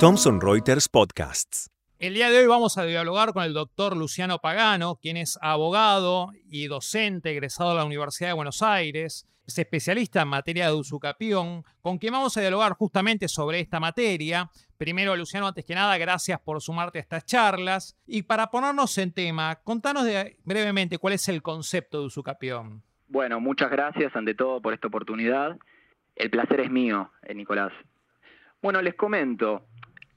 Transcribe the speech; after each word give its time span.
Thomson 0.00 0.40
Reuters 0.40 0.88
Podcasts. 0.88 1.70
El 2.00 2.14
día 2.14 2.30
de 2.30 2.38
hoy 2.40 2.46
vamos 2.48 2.78
a 2.78 2.84
dialogar 2.84 3.32
con 3.32 3.44
el 3.44 3.54
doctor 3.54 3.96
Luciano 3.96 4.40
Pagano, 4.40 4.96
quien 4.96 5.16
es 5.16 5.38
abogado 5.40 6.32
y 6.50 6.66
docente 6.66 7.30
egresado 7.30 7.70
de 7.70 7.76
la 7.76 7.84
Universidad 7.84 8.30
de 8.30 8.34
Buenos 8.34 8.60
Aires, 8.60 9.24
es 9.46 9.58
especialista 9.58 10.22
en 10.22 10.28
materia 10.28 10.66
de 10.66 10.72
usucapión, 10.72 11.62
con 11.80 11.98
quien 11.98 12.12
vamos 12.12 12.36
a 12.36 12.40
dialogar 12.40 12.72
justamente 12.72 13.28
sobre 13.28 13.60
esta 13.60 13.78
materia. 13.78 14.50
Primero, 14.78 15.14
Luciano, 15.14 15.46
antes 15.46 15.64
que 15.64 15.76
nada, 15.76 15.96
gracias 15.96 16.40
por 16.40 16.60
sumarte 16.60 16.98
a 16.98 17.02
estas 17.02 17.24
charlas. 17.24 17.96
Y 18.04 18.22
para 18.22 18.50
ponernos 18.50 18.98
en 18.98 19.12
tema, 19.12 19.60
contanos 19.62 20.08
brevemente 20.42 20.98
cuál 20.98 21.12
es 21.12 21.28
el 21.28 21.40
concepto 21.40 22.00
de 22.00 22.06
usucapión. 22.06 22.82
Bueno, 23.06 23.38
muchas 23.38 23.70
gracias 23.70 24.16
ante 24.16 24.34
todo 24.34 24.60
por 24.60 24.74
esta 24.74 24.88
oportunidad. 24.88 25.56
El 26.16 26.30
placer 26.30 26.60
es 26.60 26.70
mío, 26.70 27.10
eh, 27.22 27.34
Nicolás. 27.34 27.72
Bueno, 28.62 28.82
les 28.82 28.94
comento, 28.94 29.62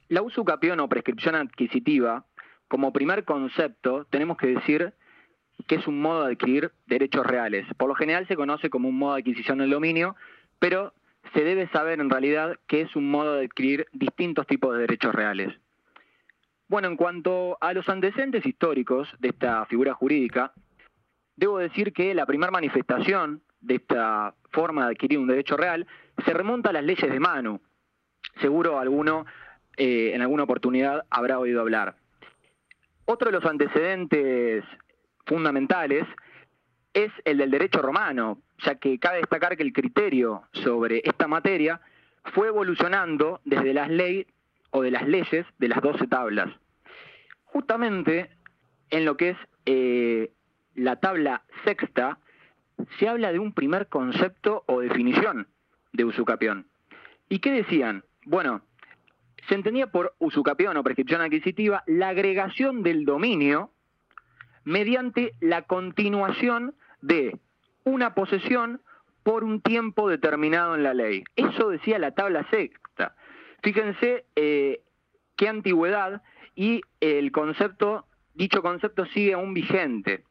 la 0.10 0.22
usucapión 0.22 0.80
o 0.80 0.90
prescripción 0.90 1.36
adquisitiva, 1.36 2.26
como 2.68 2.92
primer 2.92 3.24
concepto, 3.24 4.06
tenemos 4.10 4.38
que 4.38 4.48
decir 4.48 4.94
que 5.68 5.76
es 5.76 5.88
un 5.88 6.02
modo 6.02 6.26
de 6.26 6.34
adquirir 6.34 6.72
derechos 6.88 7.26
reales. 7.26 7.66
Por 7.78 7.88
lo 7.88 7.96
general 7.96 8.28
se 8.28 8.36
conoce 8.36 8.70
como 8.70 8.90
un 8.90 8.98
modo 8.98 9.14
de 9.16 9.22
adquisición 9.22 9.60
del 9.60 9.70
dominio, 9.70 10.16
pero 10.60 10.94
se 11.34 11.44
debe 11.44 11.68
saber 11.70 12.00
en 12.00 12.10
realidad 12.10 12.60
que 12.68 12.82
es 12.82 12.96
un 12.96 13.10
modo 13.10 13.36
de 13.36 13.46
adquirir 13.46 13.88
distintos 13.94 14.46
tipos 14.48 14.74
de 14.74 14.82
derechos 14.82 15.16
reales. 15.16 15.54
Bueno, 16.68 16.88
en 16.88 16.98
cuanto 16.98 17.58
a 17.62 17.74
los 17.74 17.88
antecedentes 17.88 18.46
históricos 18.46 19.08
de 19.20 19.30
esta 19.30 19.66
figura 19.68 19.94
jurídica, 19.94 20.54
debo 21.36 21.60
decir 21.60 21.94
que 21.94 22.14
la 22.14 22.26
primera 22.26 22.52
manifestación 22.52 23.42
de 23.64 23.76
esta 23.76 24.36
forma 24.52 24.86
de 24.86 24.92
adquirir 24.92 25.18
un 25.18 25.28
derecho 25.28 25.58
real 25.58 25.88
se 26.26 26.34
remonta 26.34 26.70
a 26.70 26.74
las 26.74 26.84
leyes 26.84 27.12
de 27.12 27.20
Manu. 27.20 27.60
Seguro 28.40 28.80
alguno 28.80 29.26
eh, 29.78 30.12
en 30.14 30.22
alguna 30.22 30.44
oportunidad 30.44 31.06
habrá 31.10 31.40
oído 31.40 31.62
hablar. 31.62 31.96
Otro 33.06 33.32
de 33.32 33.40
los 33.40 33.46
antecedentes 33.46 34.64
fundamentales 35.26 36.06
es 36.94 37.12
el 37.26 37.40
del 37.40 37.52
derecho 37.52 37.82
romano, 37.82 38.40
ya 38.60 38.76
que 38.76 39.00
cabe 39.00 39.18
destacar 39.18 39.58
que 39.58 39.64
el 39.64 39.74
criterio 39.74 40.44
sobre 40.52 41.02
esta 41.04 41.28
materia 41.28 41.82
fue 42.34 42.48
evolucionando 42.48 43.42
desde 43.44 43.74
las 43.74 43.90
leyes 43.90 44.28
o 44.70 44.82
de 44.82 44.92
las 44.92 45.08
leyes 45.08 45.46
de 45.58 45.68
las 45.68 45.82
doce 45.82 46.08
tablas. 46.08 46.50
Justamente 47.46 48.30
en 48.90 49.06
lo 49.06 49.18
que 49.18 49.32
es 49.32 49.38
eh, 49.66 50.32
la 50.76 50.98
tabla 50.98 51.44
sexta, 51.66 52.20
se 53.00 53.08
habla 53.08 53.32
de 53.32 53.40
un 53.40 53.54
primer 53.54 53.88
concepto 53.88 54.64
o 54.68 54.82
definición 54.82 55.48
de 55.92 56.06
usucapión. 56.06 56.68
¿Y 57.30 57.40
qué 57.40 57.52
decían? 57.52 58.04
Bueno, 58.26 58.62
se 59.48 59.56
entendía 59.56 59.88
por 59.88 60.16
usucapión 60.20 60.78
o 60.78 60.84
prescripción 60.84 61.22
adquisitiva 61.22 61.84
la 61.88 62.10
agregación 62.10 62.84
del 62.84 63.06
dominio 63.06 63.72
mediante 64.64 65.34
la 65.42 65.64
continuación 65.64 66.76
de 67.02 67.38
una 67.84 68.14
posesión 68.16 68.82
por 69.24 69.44
un 69.44 69.62
tiempo 69.62 70.10
determinado 70.10 70.76
en 70.76 70.84
la 70.84 70.94
ley. 70.94 71.24
Eso 71.36 71.70
decía 71.70 72.00
la 72.00 72.12
tabla 72.12 72.48
sexta. 72.50 73.16
Fíjense 73.62 74.26
eh, 74.36 74.82
qué 75.36 75.48
antigüedad 75.48 76.22
y 76.56 76.82
el 77.00 77.32
concepto, 77.32 78.06
dicho 78.34 78.62
concepto 78.62 79.06
sigue 79.08 79.34
aún 79.34 79.54
vigente, 79.54 80.24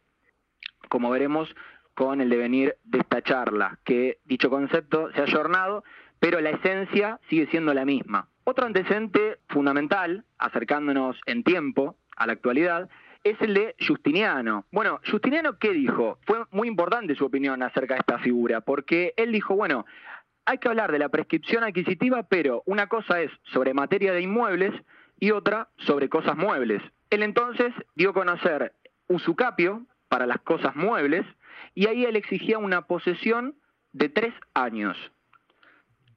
como 0.89 1.11
veremos 1.11 1.55
con 1.95 2.21
el 2.21 2.31
devenir 2.31 2.77
de 2.85 2.99
esta 2.99 3.23
charla, 3.23 3.79
que 3.85 4.19
dicho 4.25 4.51
concepto 4.51 5.11
se 5.13 5.21
ha 5.21 5.25
ayornado, 5.25 5.85
pero 6.19 6.41
la 6.41 6.51
esencia 6.51 7.19
sigue 7.29 7.47
siendo 7.49 7.75
la 7.75 7.85
misma. 7.85 8.29
Otro 8.45 8.67
antecedente 8.67 9.39
fundamental, 9.49 10.25
acercándonos 10.39 11.21
en 11.27 11.45
tiempo 11.45 11.97
a 12.17 12.27
la 12.27 12.33
actualidad, 12.33 12.89
es 13.25 13.41
el 13.41 13.55
de 13.55 13.77
Justiniano. 13.87 14.67
Bueno, 14.73 15.01
Justiniano, 15.09 15.59
¿qué 15.59 15.73
dijo? 15.73 16.19
Fue 16.27 16.45
muy 16.51 16.69
importante 16.69 17.15
su 17.15 17.25
opinión 17.25 17.63
acerca 17.63 17.95
de 17.95 18.01
esta 18.01 18.19
figura, 18.19 18.61
porque 18.61 19.15
él 19.17 19.33
dijo, 19.33 19.55
bueno, 19.55 19.87
hay 20.45 20.59
que 20.59 20.69
hablar 20.69 20.91
de 20.91 20.99
la 20.99 21.09
prescripción 21.09 21.63
adquisitiva, 21.63 22.25
pero 22.25 22.63
una 22.67 22.89
cosa 22.89 23.21
es 23.21 23.31
sobre 23.53 23.75
materia 23.75 24.13
de 24.13 24.23
inmuebles 24.23 24.73
y 25.21 25.31
otra 25.31 25.69
sobre 25.79 26.09
cosas 26.09 26.37
muebles. 26.37 26.83
Él 27.11 27.23
entonces 27.23 27.73
dio 27.95 28.11
a 28.11 28.15
conocer 28.15 28.73
usucapio 29.07 29.87
para 30.13 30.27
las 30.27 30.43
cosas 30.43 30.77
muebles 30.77 31.25
y 31.75 31.87
ahí 31.87 32.05
él 32.05 32.17
exigía 32.17 32.59
una 32.59 32.83
posesión 32.83 33.55
de 33.95 34.11
tres 34.11 34.35
años. 34.53 34.95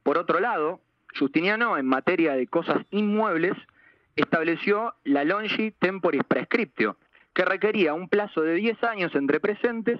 Por 0.03 0.17
otro 0.17 0.41
lado, 0.41 0.81
Justiniano, 1.17 1.77
en 1.77 1.85
materia 1.85 2.33
de 2.33 2.45
cosas 2.45 2.85
inmuebles, 2.91 3.53
estableció 4.17 4.95
la 5.05 5.23
longi 5.23 5.71
temporis 5.71 6.25
prescriptio, 6.25 6.97
que 7.33 7.45
requería 7.45 7.93
un 7.93 8.09
plazo 8.09 8.41
de 8.41 8.55
10 8.55 8.83
años 8.83 9.15
entre 9.15 9.39
presentes 9.39 9.97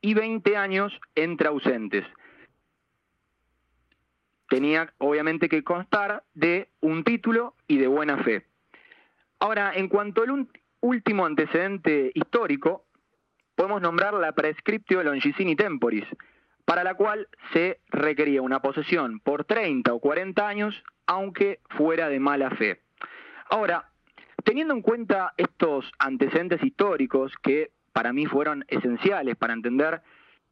y 0.00 0.14
20 0.14 0.56
años 0.56 0.98
entre 1.14 1.48
ausentes. 1.48 2.06
Tenía 4.48 4.94
obviamente 4.96 5.50
que 5.50 5.62
constar 5.62 6.24
de 6.32 6.70
un 6.80 7.04
título 7.04 7.54
y 7.68 7.76
de 7.76 7.86
buena 7.86 8.16
fe. 8.24 8.46
Ahora, 9.40 9.72
en 9.74 9.88
cuanto 9.88 10.22
al 10.22 10.48
último 10.80 11.26
antecedente 11.26 12.12
histórico, 12.14 12.85
podemos 13.56 13.82
nombrar 13.82 14.14
la 14.14 14.32
prescriptio 14.32 15.02
longicini 15.02 15.56
temporis, 15.56 16.04
para 16.64 16.84
la 16.84 16.94
cual 16.94 17.28
se 17.52 17.80
requería 17.88 18.42
una 18.42 18.60
posesión 18.60 19.18
por 19.20 19.44
30 19.44 19.92
o 19.92 19.98
40 19.98 20.46
años, 20.46 20.84
aunque 21.06 21.60
fuera 21.70 22.08
de 22.08 22.20
mala 22.20 22.50
fe. 22.50 22.80
Ahora, 23.48 23.88
teniendo 24.44 24.74
en 24.74 24.82
cuenta 24.82 25.32
estos 25.36 25.90
antecedentes 25.98 26.62
históricos 26.62 27.32
que 27.42 27.70
para 27.92 28.12
mí 28.12 28.26
fueron 28.26 28.64
esenciales 28.68 29.36
para 29.36 29.54
entender 29.54 30.02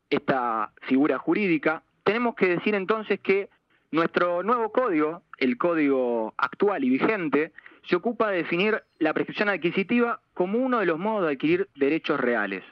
esta 0.09 0.72
figura 0.82 1.19
jurídica, 1.19 1.82
tenemos 2.04 2.34
que 2.34 2.48
decir 2.48 2.75
entonces 2.75 3.20
que 3.20 3.50
nuestro 3.91 4.43
nuevo 4.43 4.72
código, 4.72 5.22
el 5.38 5.59
código 5.59 6.34
actual 6.37 6.84
y 6.84 6.91
vigente, 6.91 7.53
se 7.88 7.97
ocupa 7.97 8.31
de 8.31 8.38
definir 8.38 8.82
la 8.98 9.12
prescripción 9.12 9.48
adquisitiva 9.48 10.20
como 10.32 10.59
uno 10.59 10.81
de 10.81 10.87
los 10.87 10.98
modos 10.98 11.26
de 11.26 11.32
adquirir 11.32 11.69
derechos 11.75 12.19
reales. 12.19 12.64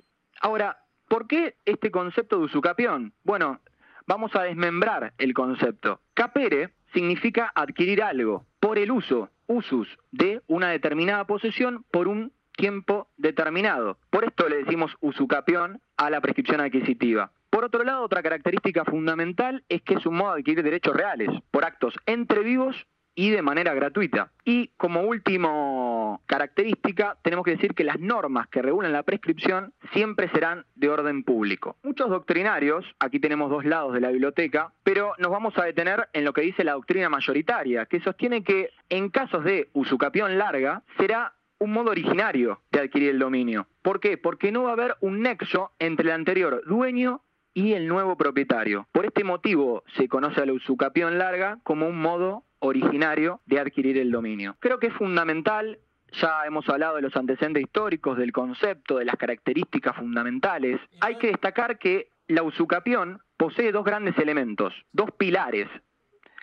Ahora, 0.42 0.82
¿Por 1.12 1.26
qué 1.26 1.56
este 1.66 1.90
concepto 1.90 2.38
de 2.38 2.44
usucapión? 2.44 3.12
Bueno, 3.22 3.60
vamos 4.06 4.34
a 4.34 4.44
desmembrar 4.44 5.12
el 5.18 5.34
concepto. 5.34 6.00
Capere 6.14 6.70
significa 6.94 7.52
adquirir 7.54 8.02
algo 8.02 8.46
por 8.60 8.78
el 8.78 8.90
uso, 8.90 9.28
usus, 9.46 9.86
de 10.10 10.40
una 10.46 10.70
determinada 10.70 11.26
posesión 11.26 11.84
por 11.90 12.08
un 12.08 12.32
tiempo 12.56 13.08
determinado. 13.18 13.98
Por 14.08 14.24
esto 14.24 14.48
le 14.48 14.64
decimos 14.64 14.96
usucapión 15.00 15.82
a 15.98 16.08
la 16.08 16.22
prescripción 16.22 16.62
adquisitiva. 16.62 17.30
Por 17.50 17.66
otro 17.66 17.84
lado, 17.84 18.04
otra 18.04 18.22
característica 18.22 18.86
fundamental 18.86 19.64
es 19.68 19.82
que 19.82 19.96
es 19.96 20.06
un 20.06 20.14
modo 20.14 20.32
de 20.32 20.40
adquirir 20.40 20.62
derechos 20.64 20.96
reales 20.96 21.28
por 21.50 21.66
actos 21.66 21.94
entre 22.06 22.40
vivos 22.40 22.86
y 23.14 23.28
de 23.28 23.42
manera 23.42 23.74
gratuita. 23.74 24.32
Y 24.46 24.68
como 24.78 25.02
último 25.02 25.81
característica, 26.26 27.16
tenemos 27.22 27.44
que 27.44 27.52
decir 27.52 27.74
que 27.74 27.84
las 27.84 28.00
normas 28.00 28.48
que 28.48 28.62
regulan 28.62 28.92
la 28.92 29.02
prescripción 29.02 29.72
siempre 29.92 30.28
serán 30.30 30.64
de 30.74 30.88
orden 30.88 31.24
público. 31.24 31.76
Muchos 31.82 32.10
doctrinarios, 32.10 32.84
aquí 32.98 33.20
tenemos 33.20 33.50
dos 33.50 33.64
lados 33.64 33.94
de 33.94 34.00
la 34.00 34.10
biblioteca, 34.10 34.72
pero 34.82 35.12
nos 35.18 35.30
vamos 35.30 35.56
a 35.58 35.64
detener 35.64 36.08
en 36.12 36.24
lo 36.24 36.32
que 36.32 36.42
dice 36.42 36.64
la 36.64 36.72
doctrina 36.72 37.08
mayoritaria, 37.08 37.86
que 37.86 38.00
sostiene 38.00 38.42
que 38.42 38.70
en 38.88 39.10
casos 39.10 39.44
de 39.44 39.70
usucapión 39.72 40.38
larga 40.38 40.82
será 40.98 41.34
un 41.58 41.72
modo 41.72 41.90
originario 41.90 42.60
de 42.72 42.80
adquirir 42.80 43.10
el 43.10 43.18
dominio. 43.20 43.68
¿Por 43.82 44.00
qué? 44.00 44.18
Porque 44.18 44.50
no 44.50 44.64
va 44.64 44.70
a 44.70 44.72
haber 44.72 44.96
un 45.00 45.22
nexo 45.22 45.70
entre 45.78 46.08
el 46.08 46.14
anterior 46.14 46.62
dueño 46.66 47.22
y 47.54 47.74
el 47.74 47.86
nuevo 47.86 48.16
propietario. 48.16 48.88
Por 48.92 49.06
este 49.06 49.24
motivo 49.24 49.84
se 49.96 50.08
conoce 50.08 50.40
a 50.40 50.52
usucapión 50.52 51.18
larga 51.18 51.58
como 51.62 51.86
un 51.86 52.00
modo 52.00 52.44
originario 52.58 53.40
de 53.46 53.60
adquirir 53.60 53.98
el 53.98 54.10
dominio. 54.10 54.56
Creo 54.60 54.78
que 54.78 54.88
es 54.88 54.94
fundamental, 54.94 55.78
ya 56.20 56.44
hemos 56.46 56.68
hablado 56.68 56.96
de 56.96 57.02
los 57.02 57.16
antecedentes 57.16 57.62
históricos, 57.62 58.18
del 58.18 58.32
concepto, 58.32 58.98
de 58.98 59.04
las 59.04 59.16
características 59.16 59.96
fundamentales. 59.96 60.80
Hay 61.00 61.16
que 61.16 61.28
destacar 61.28 61.78
que 61.78 62.08
la 62.28 62.42
usucapión 62.42 63.20
posee 63.36 63.72
dos 63.72 63.84
grandes 63.84 64.16
elementos, 64.18 64.74
dos 64.92 65.10
pilares, 65.12 65.68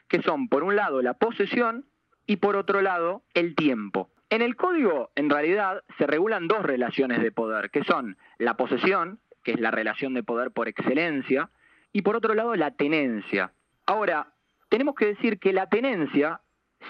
que 0.07 0.21
son 0.21 0.49
por 0.49 0.63
un 0.63 0.75
lado 0.75 1.01
la 1.01 1.13
posesión 1.13 1.85
y 2.25 2.37
por 2.37 2.55
otro 2.55 2.81
lado 2.81 3.23
el 3.33 3.55
tiempo. 3.55 4.09
En 4.29 4.41
el 4.41 4.55
código, 4.55 5.09
en 5.15 5.29
realidad, 5.29 5.83
se 5.97 6.05
regulan 6.05 6.47
dos 6.47 6.61
relaciones 6.61 7.21
de 7.21 7.31
poder, 7.31 7.71
que 7.71 7.83
son 7.83 8.17
la 8.37 8.55
posesión, 8.55 9.19
que 9.43 9.53
es 9.53 9.59
la 9.59 9.71
relación 9.71 10.13
de 10.13 10.23
poder 10.23 10.51
por 10.51 10.67
excelencia, 10.67 11.49
y 11.91 12.03
por 12.03 12.15
otro 12.15 12.35
lado 12.35 12.55
la 12.55 12.71
tenencia. 12.71 13.53
Ahora, 13.87 14.27
tenemos 14.69 14.93
que 14.93 15.07
decir 15.07 15.39
que 15.39 15.53
la 15.53 15.67
tenencia 15.67 16.41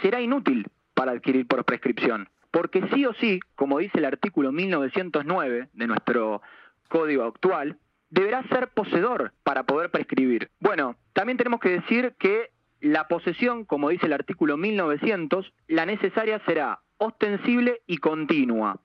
será 0.02 0.20
inútil 0.20 0.68
para 0.94 1.14
adquirir 1.14 1.48
por 1.48 1.64
prescripción, 1.64 2.28
porque 2.52 2.88
sí 2.94 3.06
o 3.06 3.14
sí, 3.14 3.40
como 3.56 3.80
dice 3.80 4.00
el 4.00 4.06
artículo 4.06 4.52
1909 4.52 5.70
de 5.74 5.88
nuestro 5.88 6.42
código 6.88 7.24
actual, 7.24 7.78
deberá 8.10 8.44
ser 8.48 8.70
poseedor 8.70 9.34
para 9.44 9.64
poder 9.64 9.92
prescribir. 9.92 10.50
Bueno, 10.60 10.96
también 11.14 11.38
tenemos 11.38 11.60
que 11.60 11.70
decir 11.70 12.16
que 12.20 12.52
la 12.82 13.08
posesión, 13.08 13.66
como 13.66 13.90
dice 13.90 14.08
el 14.08 14.14
artículo 14.14 14.58
1900, 14.58 15.54
la 15.68 15.86
necesaria 15.86 16.42
será 16.46 16.80
ostensible 16.98 17.82
y 17.88 17.98
continua. 17.98 18.80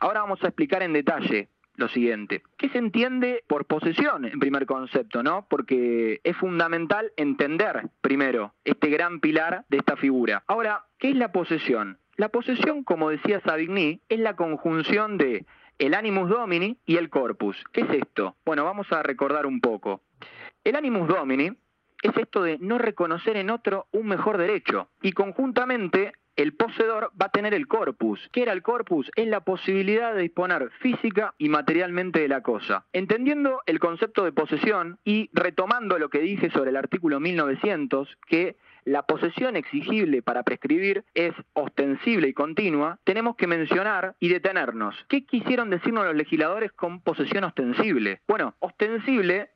Ahora 0.00 0.20
vamos 0.20 0.42
a 0.42 0.48
explicar 0.48 0.82
en 0.82 0.92
detalle 0.92 1.48
lo 1.76 1.88
siguiente. 1.88 2.42
¿Qué 2.58 2.68
se 2.68 2.78
entiende 2.78 3.44
por 3.46 3.66
posesión 3.66 4.24
en 4.24 4.38
primer 4.38 4.66
concepto, 4.66 5.22
no? 5.22 5.46
Porque 5.48 6.20
es 6.22 6.36
fundamental 6.36 7.12
entender 7.16 7.88
primero 8.00 8.54
este 8.64 8.88
gran 8.88 9.20
pilar 9.20 9.64
de 9.68 9.78
esta 9.78 9.96
figura. 9.96 10.44
Ahora, 10.46 10.84
¿qué 10.98 11.10
es 11.10 11.16
la 11.16 11.32
posesión? 11.32 11.98
La 12.22 12.28
posesión, 12.28 12.84
como 12.84 13.10
decía 13.10 13.40
Savigny, 13.40 14.00
es 14.08 14.20
la 14.20 14.36
conjunción 14.36 15.18
de 15.18 15.44
el 15.80 15.92
animus 15.92 16.28
domini 16.28 16.78
y 16.86 16.94
el 16.94 17.10
corpus. 17.10 17.56
¿Qué 17.72 17.80
es 17.80 17.90
esto? 17.90 18.36
Bueno, 18.44 18.62
vamos 18.62 18.86
a 18.92 19.02
recordar 19.02 19.44
un 19.44 19.60
poco. 19.60 20.02
El 20.62 20.76
animus 20.76 21.08
domini 21.08 21.50
es 22.00 22.16
esto 22.16 22.44
de 22.44 22.58
no 22.60 22.78
reconocer 22.78 23.36
en 23.36 23.50
otro 23.50 23.88
un 23.90 24.06
mejor 24.06 24.38
derecho 24.38 24.86
y 25.02 25.10
conjuntamente 25.10 26.12
el 26.36 26.54
poseedor 26.54 27.10
va 27.20 27.26
a 27.26 27.32
tener 27.32 27.54
el 27.54 27.66
corpus. 27.66 28.20
¿Qué 28.30 28.42
era 28.42 28.52
el 28.52 28.62
corpus? 28.62 29.10
Es 29.16 29.26
la 29.26 29.40
posibilidad 29.40 30.14
de 30.14 30.22
disponer 30.22 30.70
física 30.78 31.34
y 31.38 31.48
materialmente 31.48 32.20
de 32.20 32.28
la 32.28 32.40
cosa. 32.40 32.86
Entendiendo 32.92 33.62
el 33.66 33.80
concepto 33.80 34.22
de 34.22 34.30
posesión 34.30 35.00
y 35.04 35.28
retomando 35.32 35.98
lo 35.98 36.08
que 36.08 36.20
dije 36.20 36.50
sobre 36.50 36.70
el 36.70 36.76
artículo 36.76 37.18
1900, 37.18 38.16
que 38.28 38.54
la 38.84 39.02
posesión 39.02 39.56
exigible 39.56 40.22
para 40.22 40.42
prescribir 40.42 41.04
es 41.14 41.32
ostensible 41.52 42.28
y 42.28 42.32
continua, 42.32 42.98
tenemos 43.04 43.36
que 43.36 43.46
mencionar 43.46 44.14
y 44.20 44.28
detenernos. 44.28 44.94
¿Qué 45.08 45.24
quisieron 45.24 45.70
decirnos 45.70 46.04
los 46.04 46.16
legisladores 46.16 46.72
con 46.72 47.00
posesión 47.00 47.44
ostensible? 47.44 48.20
Bueno, 48.26 48.54
ostensible 48.58 49.50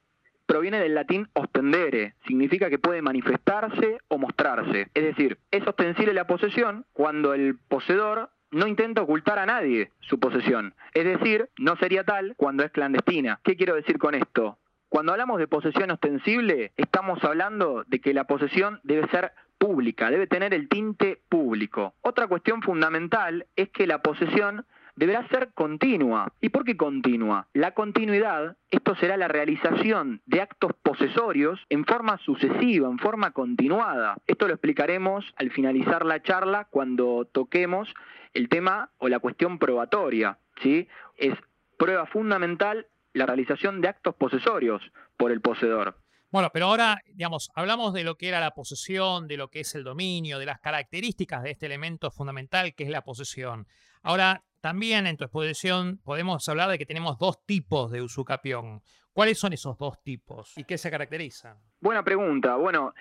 proviene 0.47 0.79
del 0.79 0.95
latín 0.95 1.29
ostendere, 1.33 2.15
significa 2.27 2.71
que 2.71 2.79
puede 2.79 3.03
manifestarse 3.03 3.99
o 4.09 4.19
mostrarse. 4.19 4.89
Es 4.95 5.05
decir, 5.05 5.39
es 5.51 5.67
ostensible 5.67 6.15
la 6.15 6.27
posesión 6.27 6.87
cuando 6.93 7.35
el 7.35 7.59
poseedor 7.69 8.31
no 8.53 8.67
intenta 8.67 9.03
ocultar 9.03 9.39
a 9.39 9.47
nadie 9.47 9.91
su 10.01 10.21
posesión. 10.21 10.75
Es 10.95 11.05
decir, 11.05 11.51
no 11.59 11.77
sería 11.77 12.05
tal 12.05 12.35
cuando 12.37 12.63
es 12.63 12.71
clandestina. 12.71 13.41
¿Qué 13.43 13.57
quiero 13.57 13.75
decir 13.75 13.99
con 13.99 14.15
esto? 14.15 14.59
Cuando 14.89 15.13
hablamos 15.13 15.39
de 15.39 15.49
posesión 15.49 15.91
ostensible, 15.91 16.73
estamos 16.77 17.23
hablando 17.25 17.85
de 17.87 18.01
que 18.01 18.15
la 18.15 18.25
posesión 18.25 18.81
debe 18.85 19.09
ser 19.09 19.33
pública, 19.59 20.11
debe 20.11 20.27
tener 20.27 20.55
el 20.55 20.69
tinte 20.69 21.21
público. 21.29 21.95
Otra 22.03 22.29
cuestión 22.29 22.63
fundamental 22.63 23.47
es 23.57 23.69
que 23.71 23.87
la 23.87 24.03
posesión 24.03 24.65
deberá 24.95 25.27
ser 25.29 25.51
continua. 25.55 26.33
¿Y 26.41 26.49
por 26.49 26.65
qué 26.65 26.77
continua? 26.77 27.47
La 27.53 27.73
continuidad, 27.73 28.57
esto 28.71 28.95
será 28.97 29.17
la 29.17 29.29
realización 29.29 30.23
de 30.27 30.41
actos 30.41 30.73
posesorios 30.83 31.61
en 31.69 31.85
forma 31.85 32.19
sucesiva, 32.19 32.89
en 32.89 32.99
forma 32.99 33.33
continuada. 33.33 34.17
Esto 34.27 34.47
lo 34.47 34.55
explicaremos 34.55 35.25
al 35.37 35.51
finalizar 35.51 36.07
la 36.07 36.23
charla 36.23 36.67
cuando 36.71 37.27
toquemos 37.31 37.93
el 38.35 38.49
tema 38.49 38.91
o 38.99 39.09
la 39.09 39.19
cuestión 39.19 39.59
probatoria. 39.59 40.39
¿sí? 40.63 40.89
Es 41.17 41.35
prueba 41.77 42.07
fundamental 42.07 42.87
la 43.17 43.27
realización 43.27 43.81
de 43.81 43.89
actos 43.89 44.15
posesorios 44.15 44.83
por 45.17 45.33
el 45.33 45.41
poseedor. 45.41 45.97
Bueno, 46.31 46.51
pero 46.53 46.67
ahora, 46.67 47.01
digamos, 47.07 47.51
hablamos 47.55 47.95
de 47.95 48.05
lo 48.05 48.17
que 48.17 48.29
era 48.29 48.41
la 48.41 48.51
posesión, 48.51 49.27
de 49.27 49.37
lo 49.37 49.49
que 49.49 49.61
es 49.61 49.75
el 49.75 49.85
dominio, 49.85 50.39
de 50.39 50.47
las 50.47 50.61
características 50.61 51.43
de 51.43 51.53
este 51.53 51.67
elemento 51.67 52.11
fundamental 52.11 52.75
que 52.75 52.85
es 52.85 52.91
la 52.91 53.03
posesión. 53.03 53.67
Ahora, 54.03 54.43
también 54.61 55.07
en 55.07 55.17
tu 55.17 55.25
exposición 55.25 55.99
podemos 56.05 56.47
hablar 56.49 56.69
de 56.69 56.79
que 56.79 56.87
tenemos 56.87 57.19
dos 57.19 57.45
tipos 57.47 57.91
de 57.91 58.03
usucapión. 58.03 58.83
¿Cuáles 59.13 59.39
son 59.39 59.55
esos 59.55 59.79
dos 59.79 60.03
tipos 60.03 60.53
y 60.59 60.65
qué 60.65 60.77
se 60.77 60.91
caracterizan? 60.91 61.57
Buena 61.81 62.03
pregunta. 62.03 62.57
Bueno, 62.57 62.93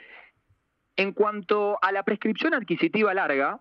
en 0.95 1.11
cuanto 1.11 1.77
a 1.81 1.91
la 1.91 2.03
prescripción 2.03 2.53
adquisitiva 2.53 3.13
larga, 3.13 3.59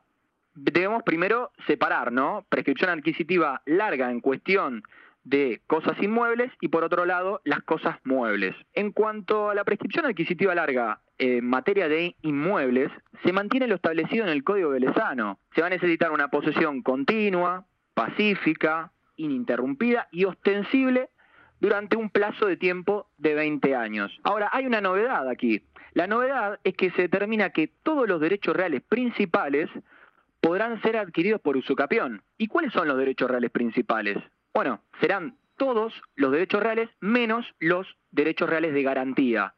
debemos 0.55 1.03
primero 1.03 1.51
separar, 1.67 2.13
¿no? 2.13 2.47
Prescripción 2.49 2.91
adquisitiva 2.91 3.61
larga 3.67 4.11
en 4.11 4.21
cuestión 4.21 4.85
de 5.25 5.63
cosas 5.67 6.01
inmuebles 6.03 6.53
y 6.61 6.69
por 6.69 6.85
otro 6.85 7.07
lado 7.07 7.41
las 7.45 7.63
cosas 7.63 7.99
muebles. 8.05 8.55
En 8.75 8.93
cuanto 8.93 9.51
a 9.51 9.55
la 9.55 9.65
prescripción 9.65 10.07
adquisitiva 10.07 10.55
larga 10.55 11.01
en 11.19 11.47
materia 11.47 11.89
de 11.89 12.15
inmuebles, 12.23 12.91
se 13.25 13.33
mantiene 13.33 13.67
lo 13.67 13.77
establecido 13.77 14.25
en 14.25 14.31
el 14.31 14.45
Código 14.45 14.71
Velezano. 14.71 15.39
Se 15.55 15.63
va 15.63 15.69
a 15.69 15.71
necesitar 15.71 16.13
una 16.13 16.29
posesión 16.29 16.83
continua, 16.83 17.67
pacífica, 17.95 18.93
ininterrumpida 19.17 20.09
y 20.11 20.25
ostensible 20.25 21.09
durante 21.61 21.97
un 21.97 22.11
plazo 22.11 22.47
de 22.47 22.57
tiempo 22.57 23.09
de 23.17 23.35
20 23.35 23.75
años. 23.75 24.13
Ahora, 24.23 24.51
hay 24.53 24.67
una 24.67 24.81
novedad 24.81 25.29
aquí. 25.29 25.63
La 25.93 26.07
novedad 26.07 26.59
es 26.65 26.75
que 26.75 26.91
se 26.91 27.03
determina 27.03 27.51
que 27.51 27.71
todos 27.83 28.09
los 28.09 28.21
derechos 28.21 28.55
reales 28.55 28.83
principales 28.83 29.71
podrán 30.41 30.83
ser 30.83 30.97
adquiridos 30.97 31.41
por 31.41 31.57
usucapión. 31.57 32.23
¿Y 32.37 32.49
cuáles 32.49 32.73
son 32.73 32.89
los 32.89 32.99
derechos 32.99 33.31
reales 33.31 33.51
principales? 33.51 34.19
Bueno, 34.55 34.81
serán 35.01 35.37
todos 35.57 35.93
los 36.15 36.31
derechos 36.31 36.63
reales 36.63 36.89
menos 37.01 37.45
los 37.59 37.87
derechos 38.13 38.49
reales 38.49 38.73
de 38.73 38.85
garantía, 38.85 39.55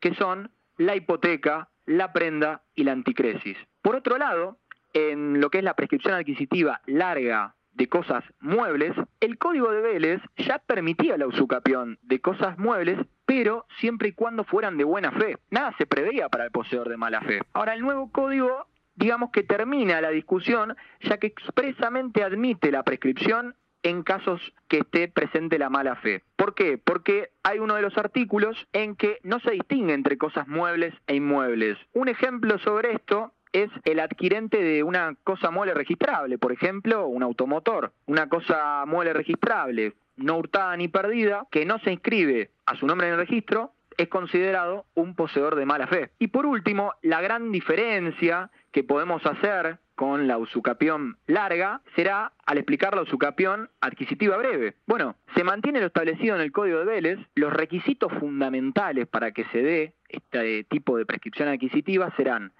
que 0.00 0.14
son 0.14 0.50
la 0.76 0.96
hipoteca, 0.96 1.68
la 1.86 2.12
prenda 2.12 2.62
y 2.74 2.84
la 2.84 2.92
anticresis. 2.92 3.56
Por 3.80 3.94
otro 3.94 4.18
lado, 4.18 4.58
en 4.92 5.40
lo 5.40 5.50
que 5.50 5.58
es 5.58 5.64
la 5.64 5.74
prescripción 5.74 6.14
adquisitiva 6.14 6.80
larga 6.86 7.54
de 7.72 7.88
cosas 7.88 8.24
muebles, 8.40 8.92
el 9.20 9.38
código 9.38 9.70
de 9.70 9.80
Vélez 9.80 10.20
ya 10.36 10.58
permitía 10.58 11.16
la 11.16 11.28
usucapión 11.28 11.98
de 12.02 12.20
cosas 12.20 12.58
muebles, 12.58 12.98
pero 13.24 13.66
siempre 13.78 14.08
y 14.08 14.12
cuando 14.12 14.42
fueran 14.42 14.76
de 14.76 14.84
buena 14.84 15.12
fe. 15.12 15.38
Nada 15.50 15.74
se 15.78 15.86
preveía 15.86 16.28
para 16.28 16.44
el 16.44 16.50
poseedor 16.50 16.88
de 16.88 16.96
mala 16.96 17.20
fe. 17.20 17.40
Ahora, 17.52 17.74
el 17.74 17.82
nuevo 17.82 18.10
código, 18.10 18.66
digamos 18.96 19.30
que 19.30 19.44
termina 19.44 20.00
la 20.00 20.10
discusión, 20.10 20.76
ya 21.00 21.18
que 21.18 21.28
expresamente 21.28 22.24
admite 22.24 22.72
la 22.72 22.82
prescripción 22.82 23.54
en 23.82 24.02
casos 24.02 24.40
que 24.68 24.78
esté 24.78 25.08
presente 25.08 25.58
la 25.58 25.70
mala 25.70 25.96
fe. 25.96 26.22
¿Por 26.36 26.54
qué? 26.54 26.78
Porque 26.78 27.30
hay 27.42 27.58
uno 27.58 27.74
de 27.74 27.82
los 27.82 27.96
artículos 27.96 28.56
en 28.72 28.96
que 28.96 29.18
no 29.22 29.40
se 29.40 29.52
distingue 29.52 29.94
entre 29.94 30.18
cosas 30.18 30.46
muebles 30.48 30.94
e 31.06 31.16
inmuebles. 31.16 31.78
Un 31.92 32.08
ejemplo 32.08 32.58
sobre 32.58 32.92
esto 32.92 33.32
es 33.52 33.70
el 33.84 34.00
adquirente 34.00 34.62
de 34.62 34.82
una 34.82 35.16
cosa 35.24 35.50
mueble 35.50 35.74
registrable, 35.74 36.38
por 36.38 36.52
ejemplo, 36.52 37.06
un 37.06 37.22
automotor, 37.22 37.92
una 38.06 38.28
cosa 38.28 38.84
mueble 38.86 39.12
registrable, 39.12 39.94
no 40.16 40.36
hurtada 40.36 40.76
ni 40.76 40.88
perdida, 40.88 41.46
que 41.50 41.64
no 41.64 41.78
se 41.80 41.92
inscribe 41.92 42.50
a 42.66 42.76
su 42.76 42.86
nombre 42.86 43.08
en 43.08 43.14
el 43.14 43.20
registro, 43.20 43.72
es 43.96 44.08
considerado 44.08 44.86
un 44.94 45.14
poseedor 45.14 45.56
de 45.56 45.66
mala 45.66 45.86
fe. 45.86 46.10
Y 46.18 46.28
por 46.28 46.46
último, 46.46 46.94
la 47.02 47.20
gran 47.20 47.52
diferencia 47.52 48.50
que 48.72 48.84
podemos 48.84 49.24
hacer 49.26 49.78
con 50.00 50.26
la 50.26 50.38
usucapión 50.38 51.18
larga 51.26 51.82
será 51.94 52.32
al 52.46 52.56
explicar 52.56 52.96
la 52.96 53.02
usucapión 53.02 53.68
adquisitiva 53.82 54.38
breve. 54.38 54.76
Bueno, 54.86 55.16
se 55.36 55.44
mantiene 55.44 55.78
lo 55.78 55.88
establecido 55.88 56.34
en 56.36 56.40
el 56.40 56.52
Código 56.52 56.78
de 56.78 56.86
Vélez, 56.86 57.18
los 57.34 57.52
requisitos 57.52 58.10
fundamentales 58.14 59.06
para 59.08 59.32
que 59.32 59.44
se 59.52 59.62
dé 59.62 59.92
este 60.08 60.64
tipo 60.64 60.96
de 60.96 61.04
prescripción 61.04 61.50
adquisitiva 61.50 62.10
serán 62.16 62.54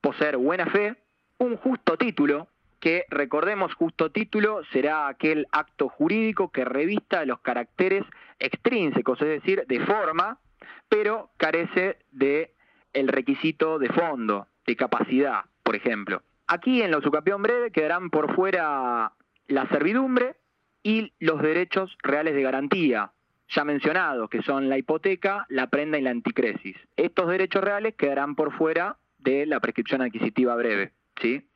poseer 0.00 0.36
buena 0.38 0.66
fe, 0.66 0.96
un 1.38 1.56
justo 1.56 1.96
título, 1.96 2.48
que 2.80 3.04
recordemos 3.10 3.72
justo 3.74 4.10
título 4.10 4.62
será 4.72 5.06
aquel 5.06 5.46
acto 5.52 5.88
jurídico 5.88 6.50
que 6.50 6.64
revista 6.64 7.24
los 7.24 7.38
caracteres 7.42 8.02
extrínsecos, 8.40 9.22
es 9.22 9.28
decir, 9.28 9.66
de 9.68 9.78
forma, 9.86 10.40
pero 10.88 11.30
carece 11.36 11.98
de 12.10 12.54
el 12.92 13.06
requisito 13.06 13.78
de 13.78 13.88
fondo, 13.90 14.48
de 14.66 14.74
capacidad, 14.74 15.44
por 15.62 15.76
ejemplo. 15.76 16.22
Aquí 16.52 16.82
en 16.82 16.90
la 16.90 16.98
usucapión 16.98 17.40
breve 17.40 17.70
quedarán 17.70 18.10
por 18.10 18.34
fuera 18.34 19.14
la 19.46 19.68
servidumbre 19.70 20.36
y 20.82 21.14
los 21.18 21.40
derechos 21.40 21.96
reales 22.02 22.34
de 22.34 22.42
garantía, 22.42 23.10
ya 23.48 23.64
mencionados, 23.64 24.28
que 24.28 24.42
son 24.42 24.68
la 24.68 24.76
hipoteca, 24.76 25.46
la 25.48 25.68
prenda 25.68 25.96
y 25.96 26.02
la 26.02 26.10
anticresis. 26.10 26.76
Estos 26.96 27.30
derechos 27.30 27.64
reales 27.64 27.94
quedarán 27.96 28.36
por 28.36 28.54
fuera 28.54 28.98
de 29.16 29.46
la 29.46 29.60
prescripción 29.60 30.02
adquisitiva 30.02 30.54
breve. 30.54 30.92
¿sí? 31.22 31.48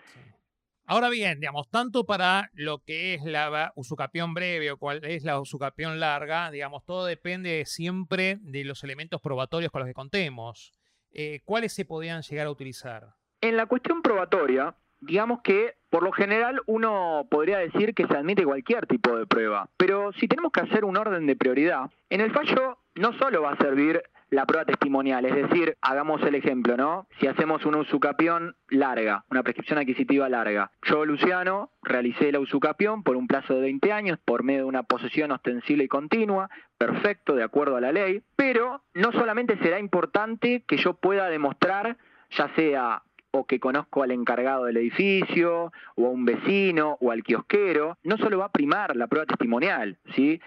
Ahora 0.87 1.11
bien, 1.11 1.41
digamos, 1.41 1.69
tanto 1.69 2.07
para 2.07 2.50
lo 2.55 2.79
que 2.79 3.12
es 3.12 3.23
la 3.23 3.75
usucapión 3.76 4.33
breve 4.33 4.71
o 4.71 4.79
cuál 4.79 5.05
es 5.05 5.25
la 5.25 5.38
usucapión 5.38 6.00
larga, 6.00 6.50
digamos, 6.50 6.87
todo 6.87 7.05
depende 7.05 7.67
siempre 7.67 8.38
de 8.41 8.65
los 8.65 8.83
elementos 8.83 9.21
probatorios 9.21 9.71
con 9.71 9.81
los 9.81 9.88
que 9.88 9.93
contemos. 9.93 10.73
Eh, 11.12 11.43
¿Cuáles 11.45 11.75
se 11.75 11.85
podían 11.85 12.23
llegar 12.23 12.47
a 12.47 12.50
utilizar? 12.50 13.09
En 13.43 13.59
la 13.59 13.67
cuestión 13.67 14.00
probatoria, 14.00 14.75
digamos 15.00 15.41
que 15.43 15.75
por 15.91 16.03
lo 16.03 16.12
general 16.12 16.61
uno 16.67 17.26
podría 17.31 17.59
decir 17.59 17.95
que 17.95 18.07
se 18.07 18.17
admite 18.17 18.45
cualquier 18.45 18.87
tipo 18.87 19.17
de 19.17 19.26
prueba, 19.26 19.69
pero 19.76 20.12
si 20.15 20.29
tenemos 20.29 20.53
que 20.53 20.61
hacer 20.61 20.85
un 20.85 20.97
orden 20.97 21.26
de 21.26 21.37
prioridad, 21.37 21.91
en 22.11 22.21
el 22.21 22.33
fallo 22.33 22.79
no 22.95 23.12
solo 23.15 23.43
va 23.43 23.53
a 23.53 23.57
servir 23.59 24.03
la 24.31 24.45
prueba 24.45 24.65
testimonial, 24.65 25.25
es 25.25 25.35
decir, 25.35 25.76
hagamos 25.81 26.21
el 26.23 26.35
ejemplo, 26.35 26.76
¿no? 26.76 27.07
Si 27.21 27.26
hacemos 27.26 27.65
una 27.65 27.79
usucapión 27.79 28.57
larga, 28.69 29.25
una 29.31 29.43
prescripción 29.43 29.79
adquisitiva 29.79 30.29
larga. 30.29 30.73
Yo, 30.83 31.05
Luciano, 31.05 31.71
realicé 31.83 32.33
la 32.33 32.41
usucapión 32.41 33.03
por 33.03 33.17
un 33.17 33.29
plazo 33.29 33.55
de 33.55 33.61
20 33.61 33.93
años 33.93 34.19
por 34.25 34.43
medio 34.43 34.61
de 34.61 34.69
una 34.69 34.83
posesión 34.83 35.31
ostensible 35.31 35.85
y 35.85 35.88
continua, 35.88 36.50
perfecto, 36.76 37.35
de 37.35 37.45
acuerdo 37.45 37.76
a 37.76 37.81
la 37.81 37.93
ley, 37.93 38.23
pero 38.35 38.83
no 38.95 39.12
solamente 39.12 39.59
será 39.59 39.79
importante 39.79 40.65
que 40.67 40.76
yo 40.76 40.95
pueda 40.95 41.29
demostrar, 41.29 41.97
ya 42.31 42.53
sea 42.57 43.03
o 43.38 43.45
que 43.45 43.61
conozco 43.61 44.02
al 44.02 44.11
encargado 44.11 44.64
del 44.64 44.78
edificio, 44.78 45.73
o 45.95 46.07
a 46.07 46.11
un 46.11 46.25
vecino, 46.25 46.97
o 47.00 47.11
al 47.11 47.23
kiosquero, 47.23 47.99
no 48.02 48.16
solo 48.16 48.38
va 48.38 48.47
a 48.47 48.52
primar 48.52 48.97
la 48.97 49.07
prueba 49.07 49.26
testimonial, 49.26 49.99
¿sí? 50.14 50.40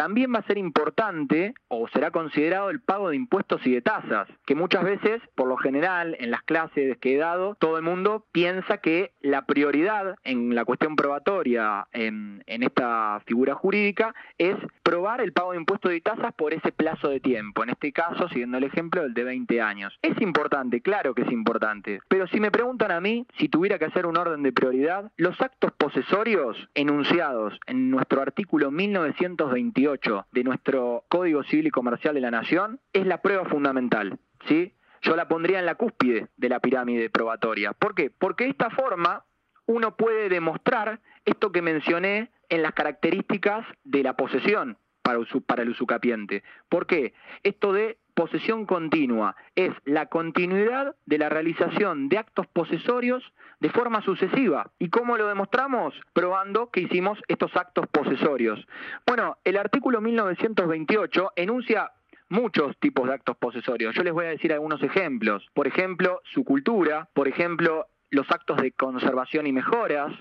También 0.00 0.32
va 0.34 0.38
a 0.38 0.46
ser 0.46 0.56
importante 0.56 1.52
o 1.68 1.86
será 1.88 2.10
considerado 2.10 2.70
el 2.70 2.80
pago 2.80 3.10
de 3.10 3.16
impuestos 3.16 3.60
y 3.66 3.72
de 3.72 3.82
tasas, 3.82 4.26
que 4.46 4.54
muchas 4.54 4.82
veces, 4.82 5.20
por 5.34 5.46
lo 5.46 5.58
general, 5.58 6.16
en 6.18 6.30
las 6.30 6.42
clases 6.42 6.96
que 6.96 7.14
he 7.14 7.18
dado, 7.18 7.54
todo 7.60 7.76
el 7.76 7.82
mundo 7.82 8.24
piensa 8.32 8.78
que 8.78 9.12
la 9.20 9.44
prioridad 9.44 10.14
en 10.24 10.54
la 10.54 10.64
cuestión 10.64 10.96
probatoria 10.96 11.86
en, 11.92 12.42
esta 12.46 13.20
figura 13.26 13.54
jurídica 13.54 14.14
es 14.38 14.56
probar 14.82 15.20
el 15.20 15.34
pago 15.34 15.52
de 15.52 15.58
impuestos 15.58 15.92
y 15.92 16.00
tasas 16.00 16.32
por 16.32 16.54
ese 16.54 16.72
plazo 16.72 17.10
de 17.10 17.20
tiempo, 17.20 17.62
en 17.62 17.68
este 17.68 17.92
caso, 17.92 18.26
siguiendo 18.30 18.56
el 18.56 18.64
ejemplo 18.64 19.02
del 19.02 19.12
de 19.12 19.24
20 19.24 19.60
años. 19.60 19.98
Es 20.00 20.18
importante, 20.22 20.80
claro 20.80 21.14
que 21.14 21.22
es 21.22 21.30
importante, 21.30 22.00
pero 22.08 22.26
si 22.28 22.40
me 22.40 22.50
preguntan 22.50 22.90
a 22.90 23.02
mí 23.02 23.26
si 23.36 23.50
tuviera 23.50 23.78
que 23.78 23.84
hacer 23.84 24.06
un 24.06 24.16
orden 24.16 24.42
de 24.42 24.52
prioridad, 24.52 25.12
los 25.18 25.38
actos 25.42 25.72
posesorios 25.72 26.56
enunciados 26.74 27.60
en 27.66 27.90
nuestro 27.90 28.22
artículo 28.22 28.70
1928 28.70 29.89
de 30.32 30.44
nuestro 30.44 31.04
Código 31.08 31.42
Civil 31.42 31.66
y 31.66 31.70
Comercial 31.70 32.14
de 32.14 32.20
la 32.20 32.30
Nación 32.30 32.80
es 32.92 33.06
la 33.06 33.22
prueba 33.22 33.44
fundamental, 33.46 34.18
¿sí? 34.46 34.74
Yo 35.02 35.16
la 35.16 35.26
pondría 35.26 35.58
en 35.58 35.66
la 35.66 35.74
cúspide 35.74 36.28
de 36.36 36.48
la 36.48 36.60
pirámide 36.60 37.10
probatoria. 37.10 37.72
¿Por 37.72 37.94
qué? 37.94 38.10
Porque 38.10 38.44
de 38.44 38.50
esta 38.50 38.70
forma 38.70 39.24
uno 39.66 39.96
puede 39.96 40.28
demostrar 40.28 41.00
esto 41.24 41.50
que 41.50 41.62
mencioné 41.62 42.30
en 42.48 42.62
las 42.62 42.72
características 42.72 43.66
de 43.82 44.02
la 44.02 44.14
posesión 44.14 44.78
para 45.46 45.62
el 45.62 45.70
usucapiente. 45.70 46.44
¿Por 46.68 46.86
qué? 46.86 47.14
Esto 47.42 47.72
de 47.72 47.98
posesión 48.14 48.66
continua 48.66 49.36
es 49.54 49.72
la 49.84 50.06
continuidad 50.06 50.94
de 51.06 51.18
la 51.18 51.28
realización 51.28 52.08
de 52.08 52.18
actos 52.18 52.46
posesorios 52.48 53.22
de 53.60 53.70
forma 53.70 54.02
sucesiva. 54.02 54.70
¿Y 54.78 54.88
cómo 54.88 55.16
lo 55.16 55.28
demostramos? 55.28 55.94
Probando 56.12 56.70
que 56.70 56.80
hicimos 56.80 57.18
estos 57.28 57.56
actos 57.56 57.86
posesorios. 57.88 58.66
Bueno, 59.06 59.38
el 59.44 59.56
artículo 59.56 60.00
1928 60.00 61.32
enuncia 61.36 61.92
muchos 62.28 62.76
tipos 62.78 63.06
de 63.06 63.14
actos 63.14 63.36
posesorios. 63.36 63.94
Yo 63.94 64.02
les 64.02 64.12
voy 64.12 64.26
a 64.26 64.30
decir 64.30 64.52
algunos 64.52 64.82
ejemplos. 64.82 65.46
Por 65.52 65.66
ejemplo, 65.66 66.22
su 66.32 66.44
cultura, 66.44 67.08
por 67.12 67.28
ejemplo, 67.28 67.86
los 68.10 68.30
actos 68.30 68.56
de 68.58 68.72
conservación 68.72 69.46
y 69.46 69.52
mejoras, 69.52 70.12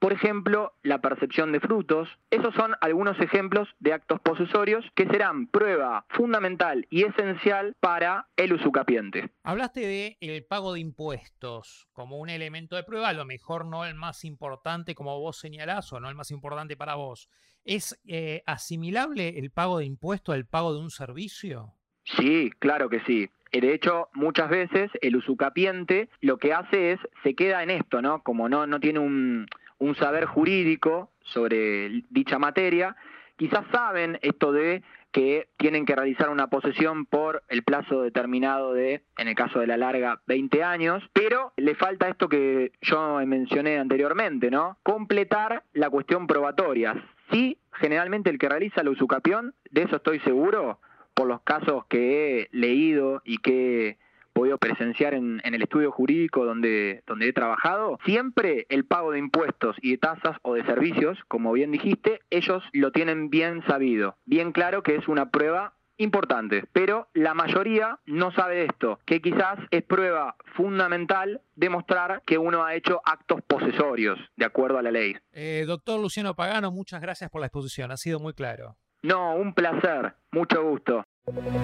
por 0.00 0.14
ejemplo, 0.14 0.72
la 0.82 1.02
percepción 1.02 1.52
de 1.52 1.60
frutos. 1.60 2.08
Esos 2.30 2.54
son 2.54 2.74
algunos 2.80 3.20
ejemplos 3.20 3.68
de 3.80 3.92
actos 3.92 4.18
posesorios 4.20 4.84
que 4.94 5.06
serán 5.06 5.46
prueba 5.46 6.06
fundamental 6.08 6.86
y 6.88 7.04
esencial 7.04 7.76
para 7.80 8.28
el 8.36 8.54
usucapiente. 8.54 9.30
Hablaste 9.42 9.80
de 9.80 10.16
el 10.20 10.44
pago 10.46 10.72
de 10.72 10.80
impuestos 10.80 11.86
como 11.92 12.18
un 12.18 12.30
elemento 12.30 12.76
de 12.76 12.82
prueba, 12.82 13.10
a 13.10 13.12
lo 13.12 13.26
mejor 13.26 13.66
no 13.66 13.84
el 13.84 13.94
más 13.94 14.24
importante 14.24 14.94
como 14.94 15.20
vos 15.20 15.38
señalás 15.38 15.92
o 15.92 16.00
no 16.00 16.08
el 16.08 16.14
más 16.14 16.30
importante 16.30 16.78
para 16.78 16.94
vos. 16.94 17.28
¿Es 17.62 18.00
eh, 18.06 18.42
asimilable 18.46 19.38
el 19.38 19.50
pago 19.50 19.78
de 19.78 19.84
impuestos 19.84 20.34
al 20.34 20.46
pago 20.46 20.72
de 20.72 20.80
un 20.80 20.90
servicio? 20.90 21.74
Sí, 22.04 22.50
claro 22.58 22.88
que 22.88 23.00
sí. 23.00 23.28
De 23.52 23.74
hecho, 23.74 24.08
muchas 24.14 24.48
veces 24.48 24.90
el 25.02 25.16
usucapiente 25.16 26.08
lo 26.20 26.38
que 26.38 26.54
hace 26.54 26.92
es, 26.92 27.00
se 27.22 27.34
queda 27.34 27.62
en 27.62 27.70
esto, 27.70 28.00
¿no? 28.00 28.22
Como 28.22 28.48
no, 28.48 28.66
no 28.66 28.80
tiene 28.80 29.00
un, 29.00 29.46
un 29.80 29.96
saber 29.96 30.26
jurídico 30.26 31.10
sobre 31.22 32.04
dicha 32.10 32.38
materia, 32.38 32.94
quizás 33.36 33.64
saben 33.72 34.18
esto 34.22 34.52
de 34.52 34.82
que 35.12 35.48
tienen 35.56 35.86
que 35.86 35.96
realizar 35.96 36.28
una 36.30 36.48
posesión 36.48 37.04
por 37.04 37.42
el 37.48 37.64
plazo 37.64 38.02
determinado 38.02 38.74
de, 38.74 39.02
en 39.18 39.28
el 39.28 39.34
caso 39.34 39.58
de 39.58 39.66
la 39.66 39.76
larga, 39.76 40.20
20 40.26 40.62
años, 40.62 41.02
pero 41.12 41.52
le 41.56 41.74
falta 41.74 42.08
esto 42.08 42.28
que 42.28 42.72
yo 42.80 43.18
mencioné 43.26 43.78
anteriormente, 43.78 44.50
¿no? 44.50 44.78
Completar 44.84 45.64
la 45.72 45.90
cuestión 45.90 46.26
probatoria. 46.28 46.94
Sí, 47.32 47.58
generalmente 47.72 48.30
el 48.30 48.38
que 48.38 48.48
realiza 48.48 48.82
la 48.82 48.90
usucapión, 48.90 49.54
de 49.70 49.82
eso 49.82 49.96
estoy 49.96 50.20
seguro, 50.20 50.78
por 51.14 51.26
los 51.26 51.40
casos 51.42 51.86
que 51.86 52.42
he 52.42 52.48
leído 52.52 53.20
y 53.24 53.38
que 53.38 53.98
podido 54.32 54.58
presenciar 54.58 55.14
en, 55.14 55.40
el 55.44 55.62
estudio 55.62 55.90
jurídico 55.90 56.44
donde, 56.44 57.02
donde 57.06 57.28
he 57.28 57.32
trabajado, 57.32 57.98
siempre 58.04 58.66
el 58.68 58.84
pago 58.84 59.12
de 59.12 59.18
impuestos 59.18 59.76
y 59.82 59.92
de 59.92 59.98
tasas 59.98 60.36
o 60.42 60.54
de 60.54 60.64
servicios, 60.64 61.18
como 61.28 61.52
bien 61.52 61.70
dijiste, 61.70 62.20
ellos 62.30 62.62
lo 62.72 62.92
tienen 62.92 63.30
bien 63.30 63.62
sabido, 63.66 64.16
bien 64.24 64.52
claro 64.52 64.82
que 64.82 64.96
es 64.96 65.08
una 65.08 65.30
prueba 65.30 65.74
importante, 66.00 66.64
pero 66.72 67.08
la 67.12 67.34
mayoría 67.34 67.98
no 68.06 68.32
sabe 68.32 68.64
esto, 68.64 68.98
que 69.04 69.20
quizás 69.20 69.58
es 69.70 69.82
prueba 69.82 70.34
fundamental 70.56 71.42
demostrar 71.54 72.22
que 72.24 72.38
uno 72.38 72.64
ha 72.64 72.74
hecho 72.74 73.02
actos 73.04 73.40
posesorios 73.46 74.18
de 74.36 74.46
acuerdo 74.46 74.78
a 74.78 74.82
la 74.82 74.90
ley. 74.90 75.14
Eh, 75.32 75.64
doctor 75.66 76.00
Luciano 76.00 76.34
Pagano, 76.34 76.70
muchas 76.72 77.02
gracias 77.02 77.30
por 77.30 77.40
la 77.40 77.48
exposición, 77.48 77.90
ha 77.90 77.96
sido 77.98 78.18
muy 78.18 78.32
claro. 78.32 78.76
No, 79.02 79.34
un 79.34 79.54
placer, 79.54 80.14
mucho 80.30 80.62
gusto. 80.62 81.04
Thank 81.32 81.54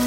you. 0.00 0.05